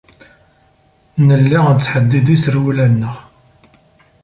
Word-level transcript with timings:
Nella 1.27 1.59
nettḥeddid 1.67 2.27
iserwalen-nneɣ. 2.35 3.17